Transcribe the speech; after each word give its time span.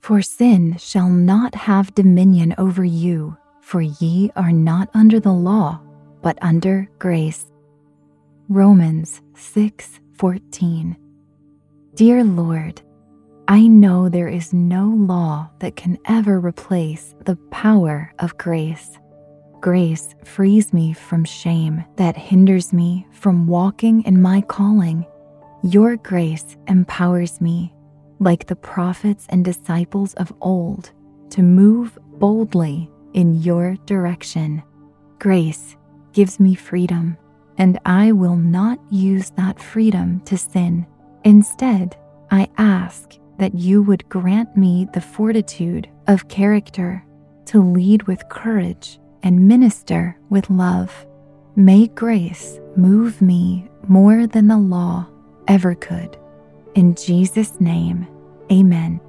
For 0.00 0.22
sin 0.22 0.76
shall 0.78 1.10
not 1.10 1.54
have 1.54 1.94
dominion 1.94 2.54
over 2.58 2.84
you, 2.84 3.36
for 3.60 3.82
ye 3.82 4.32
are 4.34 4.50
not 4.50 4.88
under 4.94 5.20
the 5.20 5.32
law, 5.32 5.80
but 6.22 6.38
under 6.42 6.88
grace. 6.98 7.52
Romans 8.48 9.20
6:14. 9.34 10.96
Dear 11.94 12.24
Lord, 12.24 12.82
I 13.46 13.66
know 13.66 14.08
there 14.08 14.28
is 14.28 14.54
no 14.54 14.88
law 14.88 15.50
that 15.58 15.76
can 15.76 15.98
ever 16.06 16.40
replace 16.40 17.14
the 17.26 17.36
power 17.50 18.12
of 18.18 18.38
grace. 18.38 18.98
Grace 19.60 20.14
frees 20.24 20.72
me 20.72 20.94
from 20.94 21.24
shame 21.24 21.84
that 21.96 22.16
hinders 22.16 22.72
me 22.72 23.06
from 23.12 23.46
walking 23.46 24.02
in 24.04 24.22
my 24.22 24.40
calling. 24.40 25.04
Your 25.62 25.96
grace 25.96 26.56
empowers 26.68 27.40
me, 27.40 27.74
like 28.20 28.46
the 28.46 28.56
prophets 28.56 29.26
and 29.30 29.44
disciples 29.44 30.14
of 30.14 30.32
old, 30.40 30.92
to 31.30 31.42
move 31.42 31.98
boldly 32.18 32.90
in 33.14 33.42
your 33.42 33.76
direction. 33.86 34.62
Grace 35.18 35.76
gives 36.12 36.38
me 36.38 36.54
freedom, 36.54 37.16
and 37.58 37.78
I 37.84 38.12
will 38.12 38.36
not 38.36 38.78
use 38.90 39.30
that 39.30 39.60
freedom 39.60 40.20
to 40.26 40.38
sin. 40.38 40.86
Instead, 41.24 41.96
I 42.30 42.48
ask 42.58 43.18
that 43.38 43.54
you 43.54 43.82
would 43.82 44.08
grant 44.08 44.56
me 44.56 44.86
the 44.92 45.00
fortitude 45.00 45.88
of 46.06 46.28
character 46.28 47.04
to 47.46 47.60
lead 47.62 48.02
with 48.04 48.28
courage 48.28 49.00
and 49.22 49.48
minister 49.48 50.16
with 50.28 50.48
love. 50.50 51.06
May 51.56 51.88
grace 51.88 52.60
move 52.76 53.20
me 53.20 53.68
more 53.88 54.26
than 54.26 54.46
the 54.46 54.58
law 54.58 55.08
ever 55.48 55.74
could. 55.74 56.16
In 56.76 56.94
Jesus' 56.94 57.60
name, 57.60 58.06
amen. 58.52 59.00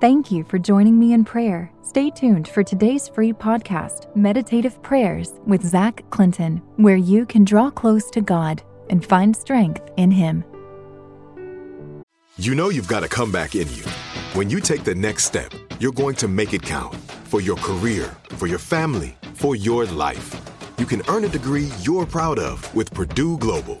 Thank 0.00 0.30
you 0.30 0.44
for 0.44 0.58
joining 0.58 0.98
me 0.98 1.14
in 1.14 1.24
prayer. 1.24 1.72
Stay 1.82 2.10
tuned 2.10 2.46
for 2.46 2.62
today's 2.62 3.08
free 3.08 3.32
podcast, 3.32 4.14
Meditative 4.14 4.80
Prayers 4.82 5.32
with 5.46 5.64
Zach 5.64 6.04
Clinton, 6.10 6.58
where 6.76 6.96
you 6.96 7.26
can 7.26 7.44
draw 7.44 7.70
close 7.70 8.08
to 8.10 8.20
God 8.20 8.62
and 8.88 9.04
find 9.04 9.34
strength 9.34 9.90
in 9.96 10.12
Him. 10.12 10.44
You 12.36 12.54
know 12.54 12.68
you've 12.68 12.88
got 12.88 13.02
a 13.02 13.08
comeback 13.08 13.56
in 13.56 13.68
you. 13.72 13.84
When 14.34 14.50
you 14.50 14.60
take 14.60 14.84
the 14.84 14.94
next 14.94 15.24
step, 15.24 15.52
you're 15.80 15.92
going 15.92 16.14
to 16.16 16.28
make 16.28 16.52
it 16.52 16.62
count 16.62 16.94
for 17.24 17.40
your 17.40 17.56
career, 17.56 18.14
for 18.30 18.46
your 18.46 18.58
family, 18.58 19.16
for 19.34 19.56
your 19.56 19.86
life. 19.86 20.40
You 20.78 20.86
can 20.86 21.02
earn 21.08 21.24
a 21.24 21.28
degree 21.28 21.70
you're 21.80 22.06
proud 22.06 22.38
of 22.38 22.72
with 22.74 22.92
Purdue 22.92 23.38
Global. 23.38 23.80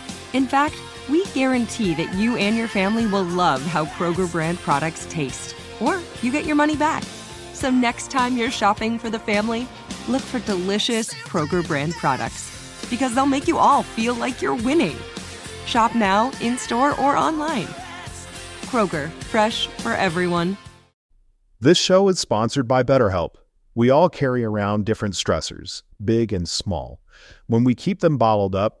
In 0.33 0.47
fact, 0.47 0.75
we 1.09 1.25
guarantee 1.27 1.93
that 1.95 2.13
you 2.13 2.37
and 2.37 2.55
your 2.55 2.67
family 2.67 3.05
will 3.05 3.23
love 3.23 3.61
how 3.63 3.85
Kroger 3.85 4.31
brand 4.31 4.59
products 4.59 5.05
taste, 5.09 5.55
or 5.81 5.99
you 6.21 6.31
get 6.31 6.45
your 6.45 6.55
money 6.55 6.75
back. 6.75 7.03
So 7.53 7.69
next 7.69 8.09
time 8.09 8.37
you're 8.37 8.51
shopping 8.51 8.97
for 8.97 9.09
the 9.09 9.19
family, 9.19 9.67
look 10.07 10.21
for 10.21 10.39
delicious 10.39 11.13
Kroger 11.13 11.67
brand 11.67 11.93
products 11.93 12.87
because 12.89 13.13
they'll 13.13 13.25
make 13.25 13.47
you 13.47 13.57
all 13.57 13.83
feel 13.83 14.15
like 14.15 14.41
you're 14.41 14.55
winning. 14.55 14.95
Shop 15.65 15.95
now, 15.95 16.31
in 16.41 16.57
store, 16.57 16.99
or 16.99 17.15
online. 17.17 17.67
Kroger, 18.63 19.09
fresh 19.09 19.67
for 19.67 19.93
everyone. 19.93 20.57
This 21.59 21.77
show 21.77 22.07
is 22.07 22.19
sponsored 22.19 22.67
by 22.67 22.83
BetterHelp. 22.83 23.35
We 23.75 23.89
all 23.89 24.09
carry 24.09 24.43
around 24.43 24.85
different 24.85 25.13
stressors, 25.13 25.83
big 26.03 26.33
and 26.33 26.47
small. 26.47 27.01
When 27.47 27.63
we 27.63 27.75
keep 27.75 27.99
them 27.99 28.17
bottled 28.17 28.55
up, 28.55 28.80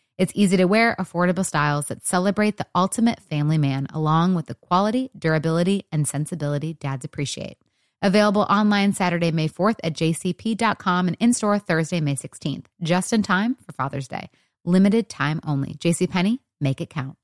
It's 0.21 0.33
easy 0.35 0.57
to 0.57 0.65
wear, 0.65 0.95
affordable 0.99 1.43
styles 1.43 1.87
that 1.87 2.05
celebrate 2.05 2.57
the 2.57 2.67
ultimate 2.75 3.19
family 3.21 3.57
man, 3.57 3.87
along 3.91 4.35
with 4.35 4.45
the 4.45 4.53
quality, 4.53 5.09
durability, 5.17 5.87
and 5.91 6.07
sensibility 6.07 6.73
dads 6.75 7.03
appreciate. 7.03 7.57
Available 8.03 8.43
online 8.43 8.93
Saturday, 8.93 9.31
May 9.31 9.49
4th 9.49 9.77
at 9.83 9.93
jcp.com 9.93 11.07
and 11.07 11.17
in 11.19 11.33
store 11.33 11.57
Thursday, 11.57 12.01
May 12.01 12.13
16th, 12.13 12.65
just 12.83 13.13
in 13.13 13.23
time 13.23 13.55
for 13.65 13.71
Father's 13.71 14.07
Day. 14.07 14.29
Limited 14.63 15.09
time 15.09 15.39
only. 15.43 15.73
JCPenney, 15.73 16.37
make 16.59 16.81
it 16.81 16.91
count. 16.91 17.17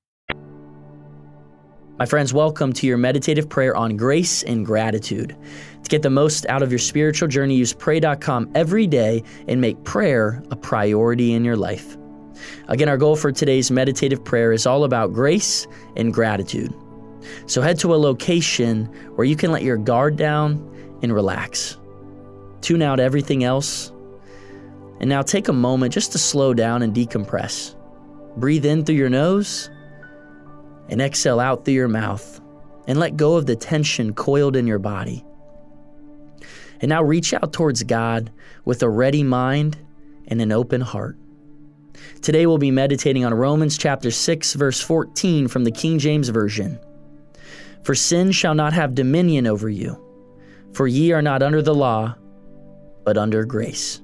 My 1.99 2.07
friends, 2.07 2.33
welcome 2.33 2.73
to 2.73 2.87
your 2.87 2.97
meditative 2.97 3.47
prayer 3.47 3.75
on 3.75 3.95
grace 3.95 4.41
and 4.41 4.65
gratitude. 4.65 5.35
To 5.83 5.89
get 5.89 6.01
the 6.01 6.09
most 6.09 6.47
out 6.47 6.63
of 6.63 6.71
your 6.71 6.79
spiritual 6.79 7.27
journey, 7.27 7.57
use 7.57 7.73
pray.com 7.73 8.51
every 8.55 8.87
day 8.87 9.21
and 9.47 9.61
make 9.61 9.83
prayer 9.83 10.41
a 10.49 10.55
priority 10.55 11.33
in 11.33 11.45
your 11.45 11.57
life. 11.57 11.96
Again, 12.67 12.89
our 12.89 12.97
goal 12.97 13.15
for 13.15 13.31
today's 13.31 13.71
meditative 13.71 14.23
prayer 14.23 14.51
is 14.51 14.65
all 14.65 14.83
about 14.83 15.13
grace 15.13 15.67
and 15.95 16.13
gratitude. 16.13 16.73
So 17.45 17.61
head 17.61 17.79
to 17.79 17.93
a 17.93 17.97
location 17.97 18.85
where 19.15 19.25
you 19.25 19.35
can 19.35 19.51
let 19.51 19.63
your 19.63 19.77
guard 19.77 20.17
down 20.17 20.63
and 21.01 21.13
relax. 21.13 21.77
Tune 22.62 22.81
out 22.81 23.00
everything 23.00 23.44
else. 23.44 23.91
And 25.00 25.09
now 25.09 25.21
take 25.21 25.47
a 25.47 25.53
moment 25.53 25.94
just 25.94 26.12
to 26.13 26.17
slow 26.17 26.53
down 26.53 26.81
and 26.81 26.94
decompress. 26.94 27.75
Breathe 28.38 28.65
in 28.65 28.83
through 28.83 28.95
your 28.95 29.09
nose 29.09 29.69
and 30.89 31.01
exhale 31.01 31.39
out 31.39 31.65
through 31.65 31.75
your 31.75 31.88
mouth. 31.88 32.41
And 32.88 33.00
let 33.00 33.17
go 33.17 33.35
of 33.35 33.45
the 33.45 33.56
tension 33.56 34.13
coiled 34.13 34.56
in 34.56 34.65
your 34.65 34.79
body. 34.79 35.25
And 36.79 36.89
now 36.89 37.03
reach 37.03 37.33
out 37.33 37.51
towards 37.51 37.83
God 37.83 38.31
with 38.63 38.81
a 38.81 38.89
ready 38.89 39.23
mind 39.23 39.77
and 40.27 40.41
an 40.41 40.51
open 40.51 40.81
heart. 40.81 41.17
Today 42.21 42.45
we'll 42.45 42.57
be 42.57 42.71
meditating 42.71 43.25
on 43.25 43.33
Romans 43.33 43.77
chapter 43.77 44.11
6 44.11 44.53
verse 44.53 44.81
14 44.81 45.47
from 45.47 45.63
the 45.63 45.71
King 45.71 45.99
James 45.99 46.29
version. 46.29 46.79
For 47.83 47.95
sin 47.95 48.31
shall 48.31 48.55
not 48.55 48.73
have 48.73 48.95
dominion 48.95 49.47
over 49.47 49.69
you, 49.69 50.03
for 50.73 50.88
ye 50.88 51.11
are 51.11 51.21
not 51.21 51.41
under 51.44 51.61
the 51.61 51.75
law, 51.75 52.15
but 53.05 53.17
under 53.17 53.45
grace. 53.45 54.01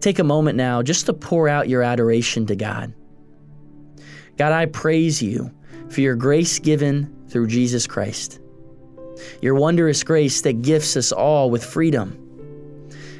Take 0.00 0.18
a 0.18 0.24
moment 0.24 0.56
now 0.56 0.82
just 0.82 1.06
to 1.06 1.12
pour 1.12 1.48
out 1.48 1.68
your 1.68 1.82
adoration 1.82 2.46
to 2.46 2.56
God. 2.56 2.94
God, 4.38 4.52
I 4.52 4.66
praise 4.66 5.22
you 5.22 5.50
for 5.90 6.00
your 6.00 6.16
grace 6.16 6.58
given 6.58 7.14
through 7.28 7.48
Jesus 7.48 7.86
Christ. 7.86 8.40
your 9.42 9.54
wondrous 9.54 10.02
grace 10.02 10.40
that 10.42 10.62
gifts 10.62 10.96
us 10.96 11.12
all 11.12 11.50
with 11.50 11.64
freedom. 11.64 12.16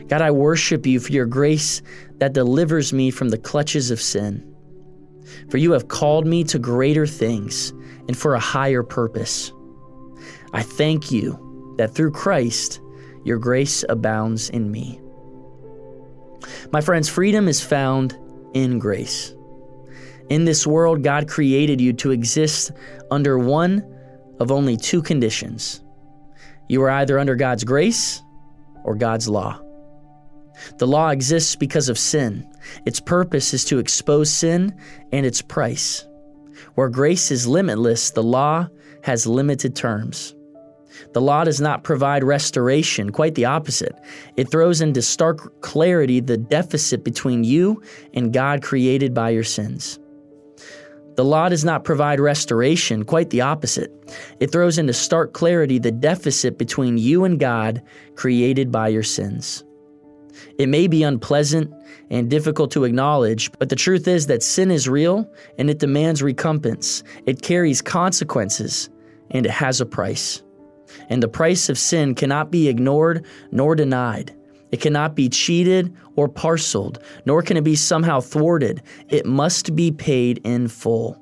God, 0.08 0.22
I 0.22 0.30
worship 0.30 0.86
you 0.86 0.98
for 1.00 1.12
your 1.12 1.26
grace 1.26 1.82
that 2.20 2.34
delivers 2.34 2.92
me 2.92 3.10
from 3.10 3.30
the 3.30 3.38
clutches 3.38 3.90
of 3.90 4.00
sin. 4.00 4.46
For 5.50 5.56
you 5.56 5.72
have 5.72 5.88
called 5.88 6.26
me 6.26 6.44
to 6.44 6.58
greater 6.58 7.06
things 7.06 7.70
and 8.06 8.16
for 8.16 8.34
a 8.34 8.40
higher 8.40 8.82
purpose. 8.82 9.52
I 10.52 10.62
thank 10.62 11.10
you 11.10 11.74
that 11.78 11.94
through 11.94 12.12
Christ, 12.12 12.80
your 13.24 13.38
grace 13.38 13.84
abounds 13.88 14.50
in 14.50 14.70
me. 14.70 15.00
My 16.72 16.80
friends, 16.80 17.08
freedom 17.08 17.48
is 17.48 17.60
found 17.60 18.16
in 18.54 18.78
grace. 18.78 19.34
In 20.28 20.44
this 20.44 20.66
world, 20.66 21.02
God 21.02 21.28
created 21.28 21.80
you 21.80 21.92
to 21.94 22.10
exist 22.10 22.72
under 23.10 23.38
one 23.38 23.84
of 24.38 24.50
only 24.50 24.76
two 24.76 25.02
conditions. 25.02 25.80
You 26.68 26.82
are 26.82 26.90
either 26.90 27.18
under 27.18 27.34
God's 27.34 27.64
grace 27.64 28.22
or 28.84 28.94
God's 28.94 29.28
law. 29.28 29.60
The 30.78 30.86
law 30.86 31.10
exists 31.10 31.56
because 31.56 31.88
of 31.88 31.98
sin. 31.98 32.46
Its 32.86 33.00
purpose 33.00 33.54
is 33.54 33.64
to 33.66 33.78
expose 33.78 34.30
sin 34.30 34.76
and 35.12 35.24
its 35.24 35.42
price. 35.42 36.06
Where 36.74 36.88
grace 36.88 37.30
is 37.30 37.46
limitless, 37.46 38.10
the 38.10 38.22
law 38.22 38.68
has 39.02 39.26
limited 39.26 39.74
terms. 39.74 40.34
The 41.12 41.20
law 41.20 41.44
does 41.44 41.60
not 41.60 41.84
provide 41.84 42.24
restoration, 42.24 43.10
quite 43.10 43.34
the 43.34 43.46
opposite. 43.46 43.94
It 44.36 44.50
throws 44.50 44.80
into 44.80 45.02
stark 45.02 45.60
clarity 45.62 46.20
the 46.20 46.36
deficit 46.36 47.04
between 47.04 47.44
you 47.44 47.82
and 48.12 48.32
God 48.32 48.62
created 48.62 49.14
by 49.14 49.30
your 49.30 49.44
sins. 49.44 49.98
The 51.16 51.24
law 51.24 51.48
does 51.48 51.64
not 51.64 51.84
provide 51.84 52.20
restoration, 52.20 53.04
quite 53.04 53.30
the 53.30 53.40
opposite. 53.40 53.92
It 54.40 54.52
throws 54.52 54.78
into 54.78 54.92
stark 54.92 55.32
clarity 55.32 55.78
the 55.78 55.92
deficit 55.92 56.56
between 56.56 56.98
you 56.98 57.24
and 57.24 57.38
God 57.38 57.82
created 58.14 58.70
by 58.70 58.88
your 58.88 59.02
sins. 59.02 59.64
It 60.58 60.68
may 60.68 60.86
be 60.86 61.02
unpleasant 61.02 61.72
and 62.10 62.30
difficult 62.30 62.70
to 62.72 62.84
acknowledge, 62.84 63.50
but 63.58 63.68
the 63.68 63.76
truth 63.76 64.08
is 64.08 64.26
that 64.26 64.42
sin 64.42 64.70
is 64.70 64.88
real 64.88 65.30
and 65.58 65.70
it 65.70 65.78
demands 65.78 66.22
recompense. 66.22 67.02
It 67.26 67.42
carries 67.42 67.82
consequences 67.82 68.90
and 69.30 69.46
it 69.46 69.52
has 69.52 69.80
a 69.80 69.86
price. 69.86 70.42
And 71.08 71.22
the 71.22 71.28
price 71.28 71.68
of 71.68 71.78
sin 71.78 72.14
cannot 72.14 72.50
be 72.50 72.68
ignored 72.68 73.26
nor 73.52 73.74
denied. 73.74 74.34
It 74.72 74.80
cannot 74.80 75.14
be 75.14 75.28
cheated 75.28 75.94
or 76.16 76.28
parceled, 76.28 77.02
nor 77.26 77.42
can 77.42 77.56
it 77.56 77.64
be 77.64 77.76
somehow 77.76 78.20
thwarted. 78.20 78.82
It 79.08 79.26
must 79.26 79.74
be 79.74 79.90
paid 79.90 80.40
in 80.44 80.68
full. 80.68 81.19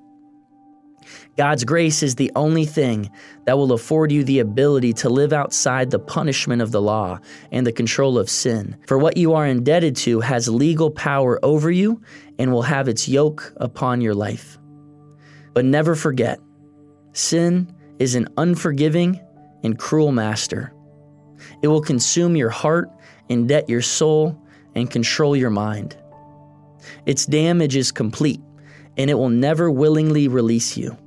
God's 1.37 1.64
grace 1.64 2.02
is 2.02 2.14
the 2.14 2.32
only 2.34 2.64
thing 2.64 3.10
that 3.46 3.56
will 3.56 3.72
afford 3.72 4.10
you 4.10 4.25
the 4.25 4.40
ability 4.40 4.93
to 4.94 5.08
live 5.08 5.32
outside 5.32 5.90
the 5.90 5.99
punishment 5.99 6.62
of 6.62 6.72
the 6.72 6.82
law 6.82 7.20
and 7.52 7.66
the 7.66 7.72
control 7.72 8.19
of 8.19 8.28
sin. 8.28 8.76
For 8.87 8.99
what 8.99 9.16
you 9.16 9.34
are 9.34 9.46
indebted 9.46 9.96
to 9.96 10.20
has 10.20 10.49
legal 10.49 10.90
power 10.90 11.38
over 11.44 11.70
you 11.70 12.02
and 12.38 12.52
will 12.52 12.62
have 12.62 12.88
its 12.88 13.08
yoke 13.08 13.52
upon 13.56 14.00
your 14.00 14.14
life. 14.14 14.58
But 15.55 15.64
never 15.64 15.94
forget 15.94 16.40
sin 17.12 17.72
is 17.99 18.14
an 18.14 18.28
unforgiving 18.37 19.20
and 19.64 19.78
cruel 19.78 20.12
master. 20.12 20.72
It 21.62 21.69
will 21.69 21.81
consume 21.81 22.37
your 22.37 22.50
heart, 22.50 22.90
indebt 23.28 23.69
your 23.69 23.82
soul, 23.82 24.40
and 24.75 24.90
control 24.90 25.37
your 25.37 25.50
mind. 25.50 25.96
Its 27.06 27.26
damage 27.26 27.76
is 27.76 27.90
complete, 27.90 28.40
and 28.98 29.08
it 29.08 29.14
will 29.14 29.30
never 29.30 29.70
willingly 29.70 30.28
release 30.28 30.76
you. 30.76 30.98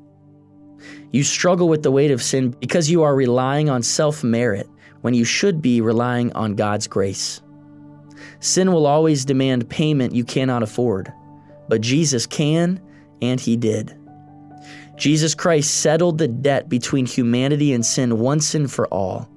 You 1.11 1.23
struggle 1.23 1.67
with 1.67 1.83
the 1.83 1.91
weight 1.91 2.11
of 2.11 2.23
sin 2.23 2.51
because 2.51 2.89
you 2.89 3.03
are 3.03 3.13
relying 3.13 3.69
on 3.69 3.83
self 3.83 4.23
merit 4.23 4.67
when 5.01 5.13
you 5.13 5.25
should 5.25 5.61
be 5.61 5.81
relying 5.81 6.31
on 6.33 6.55
God's 6.55 6.87
grace. 6.87 7.41
Sin 8.39 8.71
will 8.71 8.87
always 8.87 9.25
demand 9.25 9.69
payment 9.69 10.15
you 10.15 10.23
cannot 10.23 10.63
afford, 10.63 11.11
but 11.67 11.81
Jesus 11.81 12.25
can, 12.25 12.79
and 13.21 13.39
He 13.39 13.57
did. 13.57 13.97
Jesus 14.95 15.35
Christ 15.35 15.81
settled 15.81 16.17
the 16.17 16.27
debt 16.27 16.69
between 16.69 17.05
humanity 17.05 17.73
and 17.73 17.85
sin 17.85 18.19
once 18.19 18.55
and 18.55 18.71
for 18.71 18.87
all. 18.87 19.27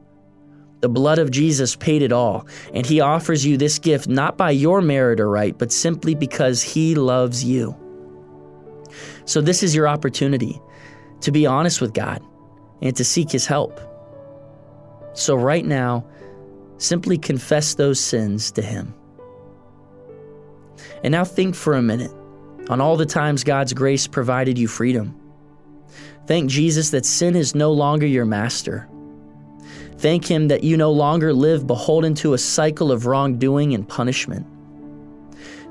The 0.80 0.88
blood 0.88 1.18
of 1.18 1.30
Jesus 1.30 1.76
paid 1.76 2.02
it 2.02 2.12
all, 2.12 2.46
and 2.72 2.86
He 2.86 3.00
offers 3.00 3.44
you 3.44 3.56
this 3.56 3.78
gift 3.78 4.06
not 4.06 4.36
by 4.36 4.50
your 4.50 4.80
merit 4.80 5.18
or 5.18 5.28
right, 5.28 5.56
but 5.56 5.72
simply 5.72 6.14
because 6.14 6.62
He 6.62 6.94
loves 6.94 7.42
you. 7.42 7.74
So, 9.24 9.40
this 9.40 9.62
is 9.62 9.74
your 9.74 9.88
opportunity 9.88 10.60
to 11.20 11.32
be 11.32 11.46
honest 11.46 11.80
with 11.80 11.94
God 11.94 12.22
and 12.82 12.94
to 12.96 13.04
seek 13.04 13.30
His 13.30 13.46
help. 13.46 13.80
So, 15.14 15.34
right 15.34 15.64
now, 15.64 16.04
simply 16.78 17.16
confess 17.16 17.74
those 17.74 18.00
sins 18.00 18.52
to 18.52 18.62
Him. 18.62 18.94
And 21.02 21.12
now, 21.12 21.24
think 21.24 21.54
for 21.54 21.74
a 21.74 21.82
minute 21.82 22.12
on 22.68 22.80
all 22.80 22.96
the 22.96 23.06
times 23.06 23.44
God's 23.44 23.72
grace 23.72 24.06
provided 24.06 24.58
you 24.58 24.68
freedom. 24.68 25.18
Thank 26.26 26.50
Jesus 26.50 26.90
that 26.90 27.04
sin 27.04 27.36
is 27.36 27.54
no 27.54 27.72
longer 27.72 28.06
your 28.06 28.24
master. 28.24 28.88
Thank 29.98 30.26
Him 30.26 30.48
that 30.48 30.64
you 30.64 30.76
no 30.76 30.90
longer 30.90 31.32
live 31.32 31.66
beholden 31.66 32.14
to 32.16 32.34
a 32.34 32.38
cycle 32.38 32.90
of 32.90 33.06
wrongdoing 33.06 33.74
and 33.74 33.88
punishment. 33.88 34.46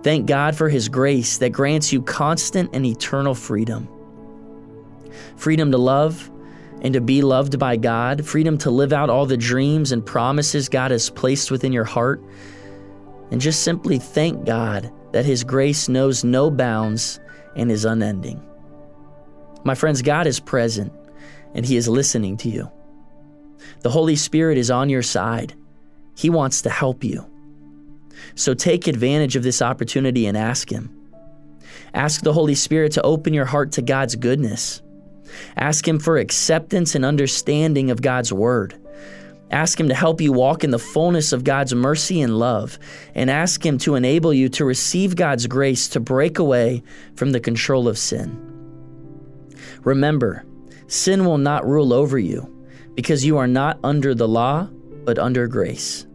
Thank 0.04 0.26
God 0.28 0.56
for 0.56 0.68
His 0.68 0.90
grace 0.90 1.38
that 1.38 1.52
grants 1.52 1.94
you 1.94 2.02
constant 2.02 2.70
and 2.74 2.86
eternal 2.86 3.34
freedom. 3.34 3.88
Freedom 5.38 5.72
to 5.72 5.78
love 5.78 6.30
and 6.82 6.94
to 6.94 7.02
be 7.02 7.22
loved 7.22 7.58
by 7.58 7.78
God, 7.78 8.26
freedom 8.26 8.58
to 8.60 8.70
live 8.70 8.92
out 8.92 9.10
all 9.10 9.26
the 9.26 9.38
dreams 9.38 9.94
and 9.94 10.06
promises 10.06 10.68
God 10.68 10.92
has 10.92 11.10
placed 11.10 11.50
within 11.50 11.72
your 11.72 11.86
heart, 11.86 12.22
and 13.32 13.40
just 13.40 13.64
simply 13.64 13.98
thank 13.98 14.46
God 14.46 14.92
that 15.14 15.26
His 15.26 15.46
grace 15.46 15.88
knows 15.88 16.26
no 16.26 16.52
bounds 16.52 17.22
and 17.56 17.72
is 17.72 17.86
unending. 17.86 18.46
My 19.64 19.76
friends, 19.76 20.02
God 20.02 20.28
is 20.28 20.42
present 20.42 20.92
and 21.54 21.66
He 21.66 21.78
is 21.78 21.88
listening 21.88 22.36
to 22.38 22.50
you. 22.50 22.70
The 23.82 23.90
Holy 23.90 24.18
Spirit 24.18 24.58
is 24.58 24.70
on 24.70 24.90
your 24.90 25.04
side. 25.04 25.54
He 26.16 26.30
wants 26.30 26.62
to 26.64 26.70
help 26.70 27.06
you. 27.06 27.33
So 28.36 28.54
take 28.54 28.88
advantage 28.88 29.36
of 29.36 29.44
this 29.44 29.62
opportunity 29.62 30.26
and 30.26 30.38
ask 30.38 30.72
Him. 30.72 30.90
Ask 31.94 32.22
the 32.22 32.34
Holy 32.34 32.56
Spirit 32.56 32.92
to 32.94 33.02
open 33.04 33.34
your 33.34 33.46
heart 33.46 33.72
to 33.74 33.82
God's 33.82 34.16
goodness. 34.16 34.82
Ask 35.56 35.88
Him 35.88 36.00
for 36.00 36.18
acceptance 36.18 36.96
and 36.96 37.06
understanding 37.06 37.92
of 37.92 38.02
God's 38.02 38.34
Word. 38.34 38.80
Ask 39.52 39.80
Him 39.80 39.88
to 39.90 39.96
help 39.96 40.20
you 40.20 40.34
walk 40.34 40.64
in 40.64 40.72
the 40.72 40.80
fullness 40.80 41.32
of 41.32 41.44
God's 41.44 41.76
mercy 41.76 42.22
and 42.22 42.40
love, 42.40 42.80
and 43.14 43.30
ask 43.30 43.64
Him 43.64 43.78
to 43.80 43.96
enable 43.96 44.34
you 44.34 44.50
to 44.50 44.66
receive 44.66 45.16
God's 45.16 45.46
grace 45.46 45.88
to 45.90 46.00
break 46.00 46.40
away 46.40 46.82
from 47.16 47.32
the 47.32 47.40
control 47.40 47.88
of 47.88 47.98
sin. 47.98 48.40
Remember, 49.84 50.46
sin 50.88 51.26
will 51.26 51.38
not 51.38 51.68
rule 51.68 51.94
over 51.94 52.18
you 52.18 52.50
because 52.96 53.26
you 53.26 53.38
are 53.38 53.48
not 53.48 53.80
under 53.84 54.16
the 54.16 54.28
law, 54.28 54.68
but 55.06 55.20
under 55.20 55.48
grace. 55.48 56.08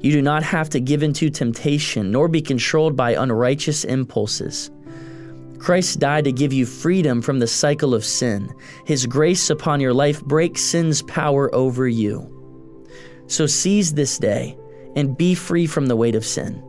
You 0.00 0.12
do 0.12 0.22
not 0.22 0.42
have 0.42 0.68
to 0.70 0.80
give 0.80 1.02
into 1.02 1.30
temptation 1.30 2.10
nor 2.10 2.28
be 2.28 2.42
controlled 2.42 2.96
by 2.96 3.12
unrighteous 3.12 3.84
impulses. 3.84 4.70
Christ 5.58 5.98
died 5.98 6.24
to 6.24 6.32
give 6.32 6.52
you 6.52 6.66
freedom 6.66 7.22
from 7.22 7.38
the 7.38 7.46
cycle 7.46 7.94
of 7.94 8.04
sin. 8.04 8.54
His 8.84 9.06
grace 9.06 9.48
upon 9.48 9.80
your 9.80 9.94
life 9.94 10.22
breaks 10.24 10.60
sin's 10.60 11.00
power 11.02 11.52
over 11.54 11.88
you. 11.88 12.30
So 13.28 13.46
seize 13.46 13.94
this 13.94 14.18
day 14.18 14.58
and 14.94 15.16
be 15.16 15.34
free 15.34 15.66
from 15.66 15.86
the 15.86 15.96
weight 15.96 16.14
of 16.14 16.24
sin. 16.24 16.62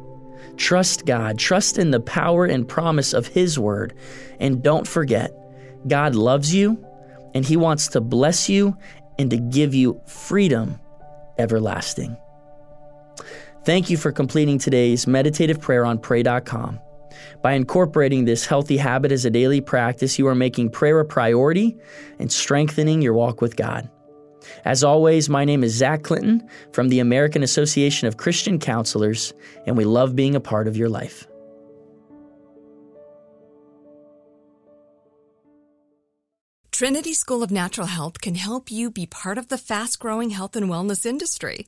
Trust 0.55 1.05
God, 1.05 1.37
trust 1.37 1.77
in 1.77 1.91
the 1.91 1.99
power 1.99 2.45
and 2.45 2.67
promise 2.67 3.11
of 3.11 3.27
His 3.27 3.59
word, 3.59 3.93
and 4.39 4.63
don't 4.63 4.87
forget 4.87 5.33
God 5.87 6.15
loves 6.15 6.55
you 6.55 6.83
and 7.33 7.45
He 7.45 7.57
wants 7.57 7.89
to 7.89 8.01
bless 8.01 8.47
you 8.47 8.77
and 9.19 9.29
to 9.29 9.37
give 9.37 9.75
you 9.75 10.01
freedom 10.05 10.79
everlasting. 11.37 12.15
Thank 13.63 13.89
you 13.89 13.97
for 13.97 14.11
completing 14.11 14.59
today's 14.59 15.07
meditative 15.07 15.59
prayer 15.59 15.85
on 15.85 15.97
pray.com. 15.97 16.79
By 17.41 17.53
incorporating 17.53 18.25
this 18.25 18.45
healthy 18.45 18.77
habit 18.77 19.11
as 19.11 19.25
a 19.25 19.29
daily 19.29 19.61
practice, 19.61 20.19
you 20.19 20.27
are 20.27 20.35
making 20.35 20.71
prayer 20.71 20.99
a 20.99 21.05
priority 21.05 21.77
and 22.19 22.31
strengthening 22.31 23.01
your 23.01 23.13
walk 23.13 23.41
with 23.41 23.55
God. 23.55 23.89
As 24.63 24.83
always, 24.83 25.29
my 25.29 25.45
name 25.45 25.63
is 25.63 25.73
Zach 25.73 26.03
Clinton 26.03 26.47
from 26.71 26.89
the 26.89 26.99
American 26.99 27.41
Association 27.43 28.07
of 28.07 28.17
Christian 28.17 28.59
Counselors, 28.59 29.33
and 29.65 29.75
we 29.75 29.85
love 29.85 30.15
being 30.15 30.35
a 30.35 30.39
part 30.39 30.67
of 30.67 30.77
your 30.77 30.89
life. 30.89 31.27
Trinity 36.71 37.13
School 37.13 37.41
of 37.41 37.51
Natural 37.51 37.87
Health 37.87 38.19
can 38.19 38.35
help 38.35 38.69
you 38.69 38.91
be 38.91 39.05
part 39.05 39.37
of 39.37 39.47
the 39.47 39.57
fast 39.57 39.97
growing 39.97 40.31
health 40.31 40.57
and 40.57 40.69
wellness 40.69 41.05
industry. 41.05 41.67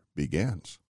begins. 0.15 0.77